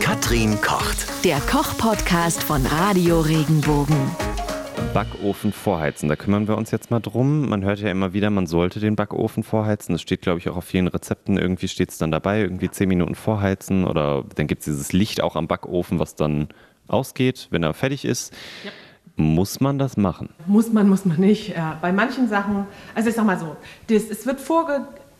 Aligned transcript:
Katrin 0.00 0.60
kocht. 0.60 1.24
Der 1.24 1.38
Koch-Podcast 1.40 2.42
von 2.42 2.64
Radio 2.66 3.20
Regenbogen. 3.20 3.96
Backofen 4.94 5.52
vorheizen. 5.52 6.08
Da 6.08 6.16
kümmern 6.16 6.48
wir 6.48 6.56
uns 6.56 6.70
jetzt 6.70 6.90
mal 6.90 7.00
drum. 7.00 7.48
Man 7.48 7.64
hört 7.64 7.80
ja 7.80 7.90
immer 7.90 8.12
wieder, 8.12 8.30
man 8.30 8.46
sollte 8.46 8.80
den 8.80 8.96
Backofen 8.96 9.42
vorheizen. 9.42 9.92
Das 9.92 10.02
steht, 10.02 10.22
glaube 10.22 10.38
ich, 10.38 10.48
auch 10.48 10.56
auf 10.56 10.64
vielen 10.64 10.88
Rezepten. 10.88 11.38
Irgendwie 11.38 11.68
steht 11.68 11.90
es 11.90 11.98
dann 11.98 12.10
dabei, 12.10 12.40
irgendwie 12.40 12.70
zehn 12.70 12.88
Minuten 12.88 13.14
vorheizen. 13.14 13.84
Oder 13.84 14.24
dann 14.34 14.46
gibt 14.46 14.60
es 14.60 14.64
dieses 14.66 14.92
Licht 14.92 15.22
auch 15.22 15.36
am 15.36 15.48
Backofen, 15.48 15.98
was 15.98 16.14
dann 16.14 16.48
ausgeht, 16.88 17.48
wenn 17.50 17.62
er 17.62 17.74
fertig 17.74 18.04
ist. 18.04 18.32
Ja. 18.64 18.70
Muss 19.16 19.60
man 19.60 19.78
das 19.78 19.96
machen? 19.96 20.28
Muss 20.46 20.72
man, 20.72 20.88
muss 20.88 21.04
man 21.04 21.18
nicht. 21.18 21.48
Ja, 21.48 21.78
bei 21.80 21.92
manchen 21.92 22.28
Sachen, 22.28 22.66
also 22.94 23.08
ich 23.08 23.14
sag 23.14 23.24
mal 23.24 23.38
so, 23.38 23.56
das, 23.88 24.04
es 24.10 24.26
wird 24.26 24.40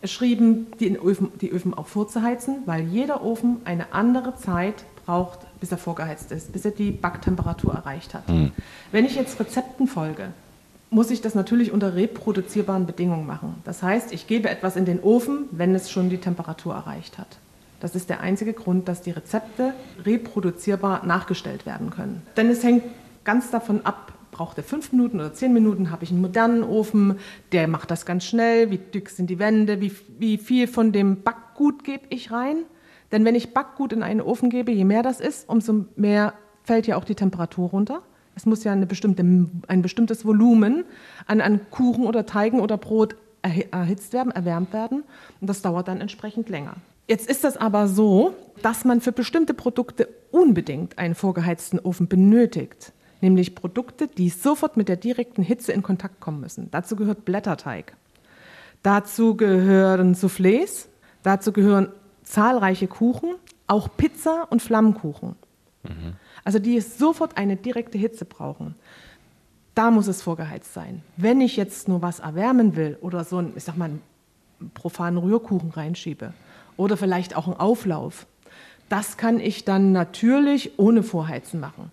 vorgeschrieben, 0.01 0.67
die 0.79 0.97
Öfen, 0.97 1.33
die 1.41 1.51
Öfen 1.51 1.75
auch 1.75 1.87
vorzuheizen, 1.87 2.59
weil 2.67 2.85
jeder 2.85 3.25
Ofen 3.25 3.59
eine 3.65 3.93
andere 3.93 4.37
Zeit 4.37 4.85
braucht, 5.05 5.41
bis 5.61 5.71
er 5.73 5.79
vorgeheizt 5.79 6.33
ist, 6.33 6.53
bis 6.53 6.65
er 6.65 6.71
die 6.71 6.91
Backtemperatur 6.91 7.75
erreicht 7.75 8.15
hat. 8.15 8.27
Hm. 8.29 8.53
Wenn 8.93 9.05
ich 9.05 9.17
jetzt 9.17 9.39
Rezepten 9.41 9.87
folge, 9.87 10.29
muss 10.91 11.11
ich 11.11 11.21
das 11.21 11.35
natürlich 11.35 11.73
unter 11.73 11.97
reproduzierbaren 11.97 12.87
Bedingungen 12.87 13.27
machen. 13.27 13.57
Das 13.65 13.83
heißt, 13.83 14.13
ich 14.13 14.27
gebe 14.27 14.49
etwas 14.49 14.77
in 14.77 14.85
den 14.85 15.01
Ofen, 15.01 15.47
wenn 15.51 15.75
es 15.75 15.91
schon 15.91 16.11
die 16.11 16.19
Temperatur 16.19 16.75
erreicht 16.75 17.19
hat. 17.19 17.39
Das 17.81 17.95
ist 17.95 18.09
der 18.09 18.21
einzige 18.21 18.53
Grund, 18.53 18.89
dass 18.89 19.03
die 19.03 19.11
Rezepte 19.11 19.75
reproduzierbar 20.05 21.05
nachgestellt 21.05 21.67
werden 21.67 21.91
können. 21.91 22.23
Denn 22.37 22.49
es 22.49 22.63
hängt 22.63 22.85
ganz 23.25 23.51
davon 23.51 23.85
ab, 23.85 24.13
braucht 24.37 24.59
er 24.59 24.65
fünf 24.65 24.93
Minuten 24.93 25.19
oder 25.19 25.33
zehn 25.33 25.55
Minuten, 25.55 25.91
habe 25.91 26.05
ich 26.05 26.11
einen 26.11 26.21
modernen 26.21 26.63
Ofen, 26.63 27.19
der 27.53 27.69
macht 27.69 27.91
das 27.91 28.05
ganz 28.05 28.25
schnell, 28.25 28.71
wie 28.71 28.77
dick 28.77 29.09
sind 29.09 29.31
die 29.31 29.39
Wände, 29.39 29.81
wie, 29.81 29.93
wie 30.19 30.37
viel 30.37 30.69
von 30.69 30.93
dem 30.93 31.23
Backgut 31.23 31.85
gebe 31.85 32.05
ich 32.11 32.33
rein. 32.33 32.59
Denn 33.13 33.25
wenn 33.25 33.35
ich 33.35 33.55
Backgut 33.55 33.95
in 33.95 34.03
einen 34.03 34.21
Ofen 34.21 34.51
gebe, 34.51 34.73
je 34.73 34.85
mehr 34.85 35.03
das 35.03 35.21
ist, 35.21 35.49
umso 35.49 35.87
mehr 35.97 36.35
fällt 36.65 36.87
ja 36.87 36.97
auch 36.97 37.05
die 37.05 37.15
Temperatur 37.15 37.71
runter. 37.71 38.03
Es 38.35 38.45
muss 38.45 38.63
ja 38.63 38.75
bestimmte, 38.75 39.23
ein 39.23 39.81
bestimmtes 39.81 40.27
Volumen 40.27 40.85
an, 41.27 41.41
an 41.41 41.61
Kuchen 41.71 42.05
oder 42.05 42.27
Teigen 42.27 42.61
oder 42.61 42.77
Brot 42.77 43.17
erhitzt 43.41 44.13
werden, 44.13 44.33
erwärmt 44.33 44.75
werden. 44.75 45.05
Und 45.41 45.49
das 45.49 45.63
dauert 45.63 45.89
dann 45.89 46.03
entsprechend 46.03 46.51
länger. 46.51 46.75
Jetzt 47.09 47.31
ist 47.31 47.45
das 47.45 47.57
aber 47.57 47.89
so, 47.89 48.35
dass 48.61 48.85
man 48.85 49.01
für 49.01 49.13
bestimmte 49.13 49.55
Produkte 49.55 50.09
unbedingt 50.31 50.99
einen 50.99 51.15
vorgeheizten 51.15 51.79
Ofen 51.79 52.09
benötigt 52.09 52.93
nämlich 53.21 53.55
Produkte, 53.55 54.09
die 54.09 54.29
sofort 54.29 54.77
mit 54.77 54.89
der 54.89 54.97
direkten 54.97 55.43
Hitze 55.43 55.73
in 55.73 55.83
Kontakt 55.83 56.21
kommen 56.21 56.41
müssen. 56.41 56.71
Dazu 56.71 56.97
gehört 56.97 57.25
Blätterteig. 57.25 57.97
Dazu 58.83 59.37
gehören 59.37 60.15
Soufflés, 60.15 60.87
dazu 61.23 61.53
gehören 61.53 61.89
zahlreiche 62.23 62.87
Kuchen, 62.87 63.35
auch 63.67 63.89
Pizza 63.97 64.47
und 64.51 64.63
Flammkuchen. 64.63 65.37
Mhm. 65.83 66.15
Also 66.45 66.59
die 66.59 66.81
sofort 66.81 67.37
eine 67.37 67.57
direkte 67.57 67.99
Hitze 67.99 68.25
brauchen. 68.25 68.75
Da 69.75 69.91
muss 69.91 70.07
es 70.07 70.23
vorgeheizt 70.23 70.73
sein. 70.73 71.03
Wenn 71.17 71.41
ich 71.41 71.57
jetzt 71.57 71.89
nur 71.89 72.01
was 72.03 72.21
erwärmen 72.21 72.77
will 72.77 72.97
oder 73.01 73.25
so 73.25 73.39
einen, 73.39 73.53
ich 73.57 73.65
sag 73.65 73.77
mal, 73.77 73.87
einen 73.87 74.03
profanen 74.73 75.19
Rührkuchen 75.19 75.71
reinschiebe 75.71 76.33
oder 76.77 76.97
vielleicht 76.97 77.37
auch 77.37 77.47
einen 77.47 77.59
Auflauf, 77.59 78.27
das 78.89 79.17
kann 79.17 79.41
ich 79.41 79.65
dann 79.65 79.93
natürlich 79.93 80.79
ohne 80.79 81.03
Vorheizen 81.03 81.61
machen. 81.61 81.91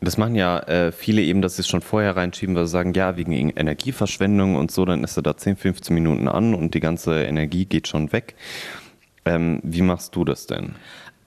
Das 0.00 0.16
machen 0.16 0.34
ja 0.34 0.60
äh, 0.60 0.92
viele 0.92 1.20
eben, 1.20 1.42
dass 1.42 1.56
sie 1.56 1.62
es 1.62 1.68
schon 1.68 1.82
vorher 1.82 2.16
reinschieben, 2.16 2.54
weil 2.54 2.66
sie 2.66 2.72
sagen, 2.72 2.94
ja, 2.94 3.16
wegen 3.16 3.32
Energieverschwendung 3.32 4.56
und 4.56 4.70
so, 4.70 4.84
dann 4.86 5.04
ist 5.04 5.16
er 5.16 5.22
da 5.22 5.36
10, 5.36 5.56
15 5.56 5.94
Minuten 5.94 6.26
an 6.26 6.54
und 6.54 6.74
die 6.74 6.80
ganze 6.80 7.22
Energie 7.24 7.66
geht 7.66 7.86
schon 7.86 8.12
weg. 8.12 8.34
Ähm, 9.26 9.60
wie 9.62 9.82
machst 9.82 10.16
du 10.16 10.24
das 10.24 10.46
denn? 10.46 10.76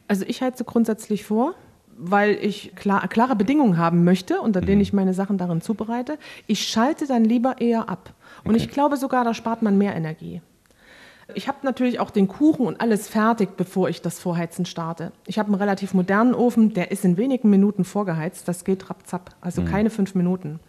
Also 0.08 0.26
ich 0.28 0.42
heize 0.42 0.64
grundsätzlich 0.64 1.24
vor, 1.24 1.54
weil 1.98 2.32
ich 2.42 2.76
klar, 2.76 3.08
klare 3.08 3.36
Bedingungen 3.36 3.78
haben 3.78 4.04
möchte, 4.04 4.42
unter 4.42 4.62
denen 4.62 4.78
mhm. 4.78 4.82
ich 4.82 4.94
meine 4.94 5.14
Sachen 5.14 5.38
darin 5.38 5.62
zubereite. 5.62 6.18
Ich 6.48 6.68
schalte 6.68 7.06
dann 7.06 7.24
lieber 7.24 7.62
eher 7.62 7.90
ab. 7.90 8.14
Und 8.44 8.56
okay. 8.56 8.64
ich 8.64 8.70
glaube 8.70 8.98
sogar, 8.98 9.24
da 9.24 9.34
spart 9.34 9.62
man 9.62 9.78
mehr 9.78 9.96
Energie. 9.96 10.42
Ich 11.36 11.48
habe 11.48 11.60
natürlich 11.64 12.00
auch 12.00 12.12
den 12.12 12.28
Kuchen 12.28 12.66
und 12.66 12.82
alles 12.82 13.08
fertig, 13.08 13.58
bevor 13.58 13.90
ich 13.90 14.02
das 14.02 14.20
Vorheizen 14.20 14.66
starte. 14.66 15.12
Ich 15.28 15.40
habe 15.40 15.48
einen 15.48 15.56
relativ 15.56 15.94
modernen 15.94 16.34
Ofen, 16.34 16.74
der 16.74 16.92
ist 16.92 17.06
in 17.06 17.18
wenigen 17.18 17.50
Minuten 17.50 17.84
vorgeheizt. 17.84 18.48
Das 18.48 18.64
geht 18.64 18.90
rapzapp, 18.90 19.36
also 19.42 19.62
mhm. 19.62 19.66
keine 19.66 19.90
fünf 19.90 20.16
Minuten. 20.16 20.60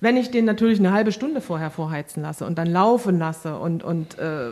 Wenn 0.00 0.16
ich 0.16 0.30
den 0.30 0.44
natürlich 0.44 0.78
eine 0.78 0.92
halbe 0.92 1.12
Stunde 1.12 1.40
vorher 1.40 1.70
vorheizen 1.70 2.22
lasse 2.22 2.46
und 2.46 2.56
dann 2.56 2.68
laufen 2.68 3.18
lasse 3.18 3.58
und, 3.58 3.82
und, 3.82 4.18
äh, 4.18 4.50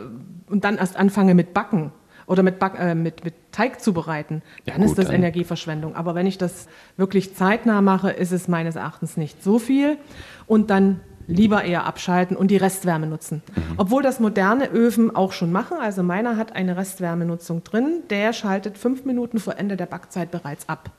und 0.49 0.63
dann 0.63 0.77
erst 0.77 0.97
anfange 0.97 1.35
mit 1.35 1.53
Backen 1.53 1.91
oder 2.25 2.43
mit, 2.43 2.59
Back, 2.59 2.73
äh, 2.77 2.93
mit, 2.93 3.23
mit 3.23 3.33
Teig 3.53 3.81
zubereiten, 3.81 4.41
dann 4.65 4.75
ja, 4.75 4.75
gut, 4.75 4.85
ist 4.85 4.97
das 4.97 5.05
dann. 5.05 5.15
Energieverschwendung. 5.15 5.95
Aber 5.95 6.13
wenn 6.13 6.27
ich 6.27 6.37
das 6.37 6.67
wirklich 6.97 7.35
zeitnah 7.35 7.81
mache, 7.81 8.11
ist 8.11 8.33
es 8.33 8.49
meines 8.49 8.75
Erachtens 8.75 9.15
nicht 9.15 9.41
so 9.41 9.57
viel. 9.57 9.97
Und 10.45 10.69
dann 10.69 10.99
lieber 11.27 11.63
eher 11.63 11.85
abschalten 11.85 12.35
und 12.35 12.49
die 12.49 12.57
Restwärme 12.57 13.05
nutzen. 13.05 13.43
Mhm. 13.55 13.61
Obwohl 13.77 14.01
das 14.01 14.19
moderne 14.19 14.69
Öfen 14.69 15.15
auch 15.15 15.33
schon 15.33 15.51
machen. 15.51 15.77
Also 15.79 16.03
meiner 16.03 16.37
hat 16.37 16.55
eine 16.55 16.77
Restwärmenutzung 16.77 17.63
drin. 17.63 18.03
Der 18.09 18.33
schaltet 18.33 18.77
fünf 18.77 19.05
Minuten 19.05 19.39
vor 19.39 19.57
Ende 19.57 19.77
der 19.77 19.85
Backzeit 19.85 20.31
bereits 20.31 20.67
ab. 20.69 20.89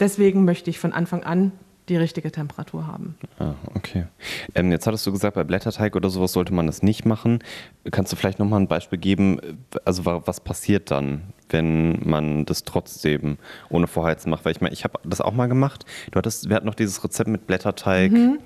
Deswegen 0.00 0.44
möchte 0.44 0.70
ich 0.70 0.78
von 0.78 0.92
Anfang 0.92 1.22
an 1.22 1.52
die 1.88 1.96
richtige 1.96 2.32
Temperatur 2.32 2.86
haben. 2.86 3.16
Ah, 3.38 3.54
okay. 3.74 4.06
Ähm, 4.54 4.70
jetzt 4.70 4.86
hattest 4.86 5.06
du 5.06 5.12
gesagt, 5.12 5.34
bei 5.34 5.44
Blätterteig 5.44 5.96
oder 5.96 6.08
sowas 6.08 6.32
sollte 6.32 6.54
man 6.54 6.66
das 6.66 6.82
nicht 6.82 7.04
machen. 7.04 7.40
Kannst 7.90 8.12
du 8.12 8.16
vielleicht 8.16 8.38
nochmal 8.38 8.60
ein 8.60 8.68
Beispiel 8.68 8.98
geben? 8.98 9.38
Also 9.84 10.04
was 10.04 10.40
passiert 10.40 10.90
dann, 10.90 11.22
wenn 11.50 12.00
man 12.08 12.46
das 12.46 12.64
trotzdem 12.64 13.36
ohne 13.68 13.86
Vorheizen 13.86 14.30
macht? 14.30 14.44
Weil 14.44 14.52
ich 14.52 14.60
meine, 14.60 14.72
ich 14.72 14.84
habe 14.84 14.98
das 15.04 15.20
auch 15.20 15.34
mal 15.34 15.46
gemacht. 15.46 15.84
Du 16.10 16.18
hattest, 16.18 16.48
wir 16.48 16.56
hatten 16.56 16.66
noch 16.66 16.74
dieses 16.74 17.04
Rezept 17.04 17.28
mit 17.28 17.46
Blätterteig. 17.46 18.12
Mhm. 18.12 18.38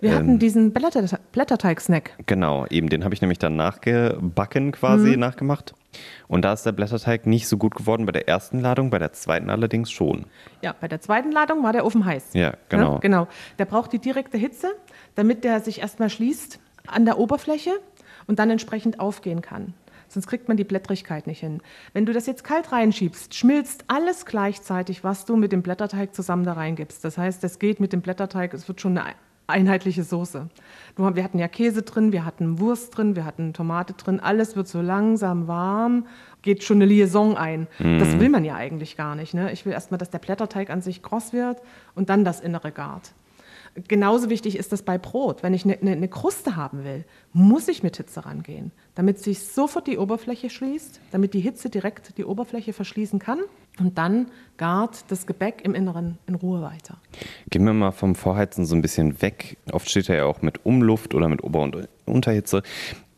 Wir 0.00 0.10
ähm, 0.10 0.16
hatten 0.16 0.38
diesen 0.38 0.72
Blätter, 0.72 1.04
Blätterteig-Snack. 1.32 2.12
Genau, 2.26 2.66
eben 2.66 2.88
den 2.88 3.04
habe 3.04 3.14
ich 3.14 3.20
nämlich 3.20 3.38
dann 3.38 3.56
nachgebacken 3.56 4.72
quasi, 4.72 5.12
mhm. 5.12 5.20
nachgemacht. 5.20 5.74
Und 6.28 6.42
da 6.42 6.52
ist 6.52 6.64
der 6.64 6.72
Blätterteig 6.72 7.26
nicht 7.26 7.48
so 7.48 7.56
gut 7.56 7.74
geworden 7.74 8.06
bei 8.06 8.12
der 8.12 8.28
ersten 8.28 8.60
Ladung, 8.60 8.90
bei 8.90 8.98
der 8.98 9.12
zweiten 9.12 9.50
allerdings 9.50 9.90
schon. 9.90 10.26
Ja, 10.62 10.74
bei 10.78 10.88
der 10.88 11.00
zweiten 11.00 11.32
Ladung 11.32 11.62
war 11.62 11.72
der 11.72 11.86
Ofen 11.86 12.04
heiß. 12.04 12.34
Ja, 12.34 12.54
genau. 12.68 12.94
Ja, 12.94 12.98
genau. 12.98 13.28
Der 13.58 13.64
braucht 13.64 13.92
die 13.92 13.98
direkte 13.98 14.38
Hitze, 14.38 14.72
damit 15.14 15.44
der 15.44 15.60
sich 15.60 15.80
erstmal 15.80 16.10
schließt 16.10 16.58
an 16.86 17.04
der 17.04 17.18
Oberfläche 17.18 17.72
und 18.26 18.38
dann 18.38 18.50
entsprechend 18.50 19.00
aufgehen 19.00 19.42
kann. 19.42 19.74
Sonst 20.08 20.28
kriegt 20.28 20.48
man 20.48 20.56
die 20.56 20.64
Blättrigkeit 20.64 21.26
nicht 21.26 21.40
hin. 21.40 21.60
Wenn 21.92 22.06
du 22.06 22.12
das 22.12 22.26
jetzt 22.26 22.44
kalt 22.44 22.70
reinschiebst, 22.70 23.34
schmilzt 23.34 23.84
alles 23.88 24.24
gleichzeitig, 24.24 25.02
was 25.02 25.24
du 25.24 25.36
mit 25.36 25.52
dem 25.52 25.62
Blätterteig 25.62 26.14
zusammen 26.14 26.44
da 26.44 26.52
reingibst. 26.52 27.04
Das 27.04 27.18
heißt, 27.18 27.42
es 27.44 27.58
geht 27.58 27.80
mit 27.80 27.92
dem 27.92 28.02
Blätterteig, 28.02 28.54
es 28.54 28.68
wird 28.68 28.80
schon 28.80 28.96
eine 28.96 29.08
einheitliche 29.46 30.02
Soße. 30.02 30.48
Wir 30.96 31.24
hatten 31.24 31.38
ja 31.38 31.48
Käse 31.48 31.82
drin, 31.82 32.12
wir 32.12 32.24
hatten 32.24 32.58
Wurst 32.58 32.96
drin, 32.96 33.16
wir 33.16 33.24
hatten 33.24 33.52
Tomate 33.52 33.92
drin. 33.92 34.20
Alles 34.20 34.56
wird 34.56 34.68
so 34.68 34.80
langsam 34.80 35.46
warm, 35.46 36.06
geht 36.42 36.64
schon 36.64 36.78
eine 36.78 36.86
Liaison 36.86 37.36
ein. 37.36 37.66
Mhm. 37.78 37.98
Das 37.98 38.18
will 38.18 38.28
man 38.28 38.44
ja 38.44 38.54
eigentlich 38.54 38.96
gar 38.96 39.14
nicht. 39.14 39.34
Ne? 39.34 39.52
Ich 39.52 39.66
will 39.66 39.72
erstmal, 39.72 39.98
dass 39.98 40.10
der 40.10 40.18
Blätterteig 40.18 40.70
an 40.70 40.80
sich 40.80 41.02
kross 41.02 41.32
wird 41.32 41.60
und 41.94 42.08
dann 42.08 42.24
das 42.24 42.40
Innere 42.40 42.72
gart. 42.72 43.12
Genauso 43.88 44.30
wichtig 44.30 44.56
ist 44.56 44.72
das 44.72 44.82
bei 44.82 44.98
Brot. 44.98 45.42
Wenn 45.42 45.54
ich 45.54 45.64
eine, 45.64 45.78
eine, 45.80 45.92
eine 45.92 46.08
Kruste 46.08 46.56
haben 46.56 46.84
will, 46.84 47.04
muss 47.32 47.68
ich 47.68 47.82
mit 47.82 47.96
Hitze 47.96 48.24
rangehen, 48.24 48.72
damit 48.94 49.18
sich 49.18 49.40
sofort 49.40 49.86
die 49.86 49.98
Oberfläche 49.98 50.50
schließt, 50.50 51.00
damit 51.10 51.34
die 51.34 51.40
Hitze 51.40 51.68
direkt 51.68 52.16
die 52.18 52.24
Oberfläche 52.24 52.72
verschließen 52.72 53.18
kann 53.18 53.40
und 53.78 53.98
dann 53.98 54.28
gart 54.56 55.04
das 55.08 55.26
Gebäck 55.26 55.62
im 55.64 55.74
Inneren 55.74 56.18
in 56.26 56.34
Ruhe 56.34 56.62
weiter. 56.62 56.98
Gehen 57.50 57.64
wir 57.64 57.74
mal 57.74 57.92
vom 57.92 58.14
Vorheizen 58.14 58.64
so 58.64 58.74
ein 58.74 58.82
bisschen 58.82 59.20
weg. 59.20 59.58
Oft 59.72 59.90
steht 59.90 60.08
er 60.08 60.16
ja 60.16 60.24
auch 60.24 60.42
mit 60.42 60.64
Umluft 60.64 61.14
oder 61.14 61.28
mit 61.28 61.44
Ober- 61.44 61.62
und 61.62 61.88
Unterhitze. 62.06 62.62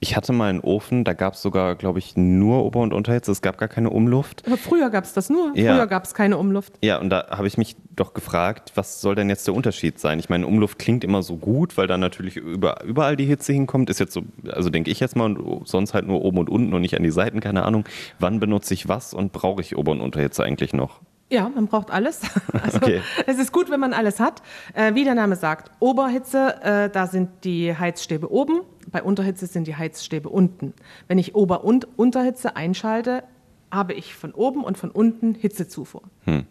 Ich 0.00 0.16
hatte 0.16 0.32
mal 0.32 0.48
einen 0.48 0.60
Ofen, 0.60 1.02
da 1.02 1.12
gab 1.12 1.34
es 1.34 1.42
sogar, 1.42 1.74
glaube 1.74 1.98
ich, 1.98 2.16
nur 2.16 2.64
Ober- 2.64 2.80
und 2.80 2.92
Unterhitze. 2.92 3.32
Es 3.32 3.42
gab 3.42 3.58
gar 3.58 3.68
keine 3.68 3.90
Umluft. 3.90 4.44
Aber 4.46 4.56
früher 4.56 4.90
gab 4.90 5.02
es 5.02 5.12
das 5.12 5.28
nur. 5.28 5.50
Ja. 5.56 5.74
Früher 5.74 5.86
gab 5.88 6.04
es 6.04 6.14
keine 6.14 6.38
Umluft. 6.38 6.74
Ja, 6.82 6.98
und 7.00 7.10
da 7.10 7.26
habe 7.30 7.48
ich 7.48 7.58
mich 7.58 7.74
doch 7.96 8.14
gefragt, 8.14 8.72
was 8.76 9.00
soll 9.00 9.16
denn 9.16 9.28
jetzt 9.28 9.48
der 9.48 9.54
Unterschied 9.54 9.98
sein? 9.98 10.20
Ich 10.20 10.28
meine, 10.28 10.46
Umluft 10.46 10.78
klingt 10.78 11.02
immer 11.02 11.22
so 11.24 11.36
gut, 11.36 11.76
weil 11.76 11.88
da 11.88 11.98
natürlich 11.98 12.36
über, 12.36 12.84
überall 12.84 13.16
die 13.16 13.24
Hitze 13.24 13.52
hinkommt. 13.52 13.90
Ist 13.90 13.98
jetzt 13.98 14.12
so, 14.12 14.22
also 14.48 14.70
denke 14.70 14.90
ich 14.90 15.00
jetzt 15.00 15.16
mal, 15.16 15.36
und 15.36 15.66
sonst 15.66 15.94
halt 15.94 16.06
nur 16.06 16.22
oben 16.22 16.38
und 16.38 16.48
unten 16.48 16.74
und 16.74 16.80
nicht 16.80 16.96
an 16.96 17.02
die 17.02 17.10
Seiten, 17.10 17.40
keine 17.40 17.64
Ahnung. 17.64 17.84
Wann 18.20 18.38
benutze 18.38 18.74
ich 18.74 18.88
was 18.88 19.14
und 19.14 19.32
brauche 19.32 19.60
ich 19.62 19.76
Ober- 19.76 19.92
und 19.92 20.00
Unterhitze 20.00 20.44
eigentlich 20.44 20.72
noch? 20.72 21.00
Ja, 21.30 21.48
man 21.48 21.66
braucht 21.66 21.90
alles. 21.90 22.22
Also 22.62 22.78
okay. 22.78 23.00
es 23.26 23.38
ist 23.38 23.52
gut, 23.52 23.70
wenn 23.70 23.80
man 23.80 23.92
alles 23.92 24.20
hat. 24.20 24.42
Äh, 24.74 24.94
wie 24.94 25.04
der 25.04 25.14
Name 25.14 25.36
sagt, 25.36 25.70
Oberhitze, 25.80 26.56
äh, 26.62 26.90
da 26.90 27.06
sind 27.06 27.44
die 27.44 27.76
Heizstäbe 27.76 28.30
oben, 28.32 28.62
bei 28.90 29.02
Unterhitze 29.02 29.46
sind 29.46 29.66
die 29.66 29.76
Heizstäbe 29.76 30.28
unten. 30.28 30.74
Wenn 31.06 31.18
ich 31.18 31.34
Ober- 31.34 31.64
und 31.64 31.86
Unterhitze 31.98 32.56
einschalte, 32.56 33.24
habe 33.70 33.92
ich 33.92 34.14
von 34.14 34.32
oben 34.32 34.64
und 34.64 34.78
von 34.78 34.90
unten 34.90 35.34
Hitzezufuhr. 35.34 36.02
Hm. 36.24 36.46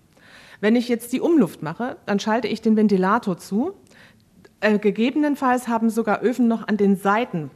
Wenn 0.59 0.75
ich 0.75 0.87
jetzt 0.87 1.13
die 1.13 1.21
Umluft 1.21 1.61
mache, 1.61 1.97
dann 2.05 2.19
schalte 2.19 2.47
ich 2.47 2.61
den 2.61 2.75
Ventilator 2.75 3.37
zu. 3.37 3.73
Äh, 4.59 4.79
gegebenenfalls 4.79 5.67
haben 5.67 5.89
sogar 5.89 6.21
Öfen 6.21 6.47
noch 6.47 6.67
an 6.67 6.77
den 6.77 6.95
Seiten 6.95 7.51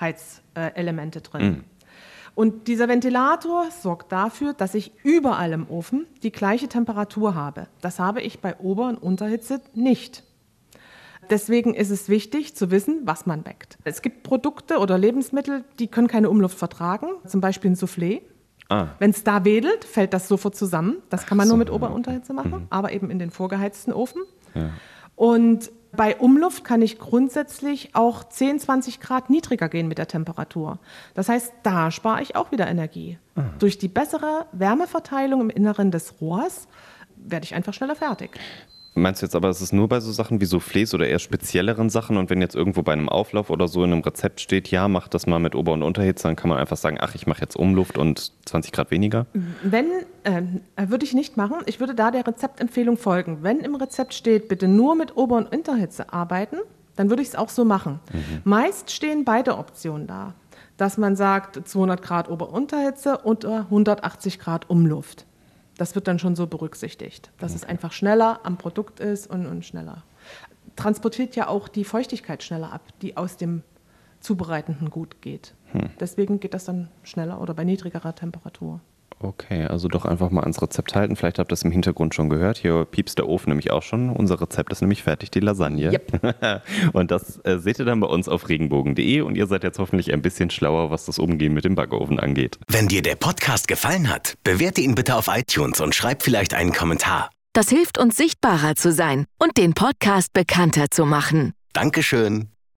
Heizelemente 0.00 1.20
drin. 1.20 1.40
Hm. 1.40 1.64
Und 2.34 2.68
dieser 2.68 2.86
Ventilator 2.86 3.70
sorgt 3.70 4.12
dafür, 4.12 4.52
dass 4.52 4.74
ich 4.74 4.92
überall 5.02 5.52
im 5.52 5.68
Ofen 5.70 6.06
die 6.22 6.30
gleiche 6.30 6.68
Temperatur 6.68 7.34
habe. 7.34 7.66
Das 7.80 7.98
habe 7.98 8.20
ich 8.20 8.40
bei 8.40 8.58
Ober- 8.58 8.88
und 8.88 8.98
Unterhitze 8.98 9.62
nicht. 9.72 10.22
Deswegen 11.30 11.74
ist 11.74 11.90
es 11.90 12.08
wichtig 12.08 12.54
zu 12.56 12.70
wissen, 12.70 13.00
was 13.04 13.26
man 13.26 13.42
backt. 13.42 13.78
Es 13.84 14.02
gibt 14.02 14.22
Produkte 14.22 14.78
oder 14.78 14.98
Lebensmittel, 14.98 15.64
die 15.78 15.88
können 15.88 16.08
keine 16.08 16.30
Umluft 16.30 16.58
vertragen, 16.58 17.08
zum 17.26 17.40
Beispiel 17.40 17.70
ein 17.72 17.76
Soufflé. 17.76 18.22
Ah. 18.68 18.88
Wenn 18.98 19.10
es 19.10 19.22
da 19.22 19.44
wedelt, 19.44 19.84
fällt 19.84 20.12
das 20.12 20.26
sofort 20.28 20.56
zusammen. 20.56 20.96
Das 21.08 21.26
kann 21.26 21.38
man 21.38 21.46
so, 21.46 21.52
nur 21.54 21.58
mit 21.58 21.70
Ober- 21.70 21.88
und. 21.88 21.94
Unterhitze 21.94 22.32
machen, 22.32 22.50
Mhm. 22.50 22.66
aber 22.70 22.92
eben 22.92 23.10
in 23.10 23.18
den 23.18 23.30
vorgeheizten 23.30 23.92
Ofen. 23.92 24.22
Ja. 24.54 24.70
Und 25.14 25.70
bei 25.92 26.16
Umluft 26.16 26.64
kann 26.64 26.82
ich 26.82 26.98
grundsätzlich 26.98 27.94
auch 27.94 28.24
10, 28.24 28.58
20 28.58 29.00
Grad 29.00 29.30
niedriger 29.30 29.68
gehen 29.68 29.88
mit 29.88 29.96
der 29.98 30.08
Temperatur. 30.08 30.78
Das 31.14 31.28
heißt, 31.28 31.52
da 31.62 31.90
spare 31.90 32.20
ich 32.22 32.36
auch 32.36 32.50
wieder 32.52 32.66
Energie. 32.66 33.18
Ah. 33.34 33.44
Durch 33.58 33.78
die 33.78 33.88
bessere 33.88 34.46
Wärmeverteilung 34.52 35.40
im 35.40 35.50
Inneren 35.50 35.90
des 35.90 36.20
Rohrs 36.20 36.68
werde 37.16 37.44
ich 37.44 37.54
einfach 37.54 37.72
schneller 37.72 37.96
fertig. 37.96 38.30
Meinst 38.98 39.20
du 39.20 39.26
jetzt 39.26 39.36
aber, 39.36 39.50
es 39.50 39.60
ist 39.60 39.74
nur 39.74 39.88
bei 39.88 40.00
so 40.00 40.10
Sachen 40.10 40.40
wie 40.40 40.46
Soufflés 40.46 40.94
oder 40.94 41.06
eher 41.06 41.18
spezielleren 41.18 41.90
Sachen 41.90 42.16
und 42.16 42.30
wenn 42.30 42.40
jetzt 42.40 42.56
irgendwo 42.56 42.80
bei 42.80 42.94
einem 42.94 43.10
Auflauf 43.10 43.50
oder 43.50 43.68
so 43.68 43.84
in 43.84 43.92
einem 43.92 44.00
Rezept 44.00 44.40
steht, 44.40 44.68
ja, 44.68 44.88
mach 44.88 45.06
das 45.06 45.26
mal 45.26 45.38
mit 45.38 45.54
Ober- 45.54 45.74
und 45.74 45.82
Unterhitze, 45.82 46.22
dann 46.22 46.34
kann 46.34 46.48
man 46.48 46.58
einfach 46.58 46.78
sagen, 46.78 46.96
ach, 46.98 47.14
ich 47.14 47.26
mache 47.26 47.42
jetzt 47.42 47.56
Umluft 47.56 47.98
und 47.98 48.32
20 48.46 48.72
Grad 48.72 48.90
weniger? 48.90 49.26
Wenn, 49.62 49.84
ähm, 50.24 50.62
äh, 50.76 50.88
würde 50.88 51.04
ich 51.04 51.12
nicht 51.12 51.36
machen. 51.36 51.56
Ich 51.66 51.78
würde 51.78 51.94
da 51.94 52.10
der 52.10 52.26
Rezeptempfehlung 52.26 52.96
folgen. 52.96 53.40
Wenn 53.42 53.60
im 53.60 53.74
Rezept 53.74 54.14
steht, 54.14 54.48
bitte 54.48 54.66
nur 54.66 54.94
mit 54.94 55.14
Ober- 55.14 55.36
und 55.36 55.54
Unterhitze 55.54 56.10
arbeiten, 56.14 56.56
dann 56.96 57.10
würde 57.10 57.20
ich 57.20 57.28
es 57.28 57.34
auch 57.34 57.50
so 57.50 57.66
machen. 57.66 58.00
Meist 58.44 58.90
stehen 58.90 59.26
beide 59.26 59.58
Optionen 59.58 60.06
da. 60.06 60.32
Dass 60.78 60.96
man 60.96 61.16
sagt, 61.16 61.68
200 61.68 62.00
Grad 62.00 62.30
Ober- 62.30 62.48
und 62.48 62.62
Unterhitze 62.62 63.18
und 63.18 63.44
äh, 63.44 63.48
180 63.48 64.38
Grad 64.38 64.70
Umluft. 64.70 65.25
Das 65.76 65.94
wird 65.94 66.08
dann 66.08 66.18
schon 66.18 66.36
so 66.36 66.46
berücksichtigt, 66.46 67.30
dass 67.38 67.54
es 67.54 67.64
einfach 67.64 67.92
schneller 67.92 68.40
am 68.44 68.56
Produkt 68.56 69.00
ist 69.00 69.28
und, 69.28 69.46
und 69.46 69.64
schneller. 69.64 70.04
Transportiert 70.74 71.36
ja 71.36 71.48
auch 71.48 71.68
die 71.68 71.84
Feuchtigkeit 71.84 72.42
schneller 72.42 72.72
ab, 72.72 72.82
die 73.02 73.16
aus 73.16 73.36
dem 73.36 73.62
zubereitenden 74.20 74.90
Gut 74.90 75.20
geht. 75.20 75.54
Deswegen 76.00 76.40
geht 76.40 76.54
das 76.54 76.64
dann 76.64 76.88
schneller 77.02 77.40
oder 77.40 77.54
bei 77.54 77.64
niedrigerer 77.64 78.14
Temperatur. 78.14 78.80
Okay, 79.18 79.64
also 79.64 79.88
doch 79.88 80.04
einfach 80.04 80.30
mal 80.30 80.42
ans 80.42 80.60
Rezept 80.60 80.94
halten. 80.94 81.16
Vielleicht 81.16 81.38
habt 81.38 81.48
ihr 81.50 81.52
das 81.52 81.62
im 81.62 81.70
Hintergrund 81.70 82.14
schon 82.14 82.28
gehört. 82.28 82.58
Hier 82.58 82.84
piepst 82.84 83.18
der 83.18 83.28
Ofen 83.28 83.50
nämlich 83.50 83.70
auch 83.70 83.82
schon. 83.82 84.10
Unser 84.10 84.40
Rezept 84.40 84.72
ist 84.72 84.82
nämlich 84.82 85.02
fertig, 85.02 85.30
die 85.30 85.40
Lasagne. 85.40 85.90
Yep. 85.90 86.62
und 86.92 87.10
das 87.10 87.40
äh, 87.44 87.58
seht 87.58 87.78
ihr 87.78 87.86
dann 87.86 88.00
bei 88.00 88.06
uns 88.08 88.28
auf 88.28 88.48
regenbogen.de 88.48 89.22
und 89.22 89.36
ihr 89.36 89.46
seid 89.46 89.62
jetzt 89.62 89.78
hoffentlich 89.78 90.12
ein 90.12 90.22
bisschen 90.22 90.50
schlauer, 90.50 90.90
was 90.90 91.06
das 91.06 91.18
Umgehen 91.18 91.54
mit 91.54 91.64
dem 91.64 91.74
Backofen 91.74 92.20
angeht. 92.20 92.58
Wenn 92.68 92.88
dir 92.88 93.02
der 93.02 93.16
Podcast 93.16 93.68
gefallen 93.68 94.10
hat, 94.10 94.34
bewerte 94.44 94.82
ihn 94.82 94.94
bitte 94.94 95.16
auf 95.16 95.28
iTunes 95.28 95.80
und 95.80 95.94
schreib 95.94 96.22
vielleicht 96.22 96.52
einen 96.54 96.72
Kommentar. 96.72 97.30
Das 97.54 97.70
hilft 97.70 97.98
uns 97.98 98.16
sichtbarer 98.16 98.74
zu 98.74 98.92
sein 98.92 99.24
und 99.38 99.56
den 99.56 99.72
Podcast 99.72 100.34
bekannter 100.34 100.90
zu 100.90 101.06
machen. 101.06 101.52
Dankeschön. 101.72 102.55